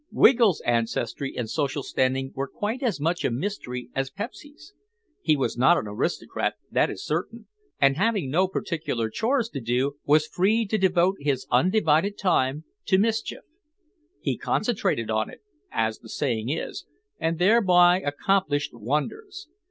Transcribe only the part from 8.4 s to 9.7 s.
particular chores to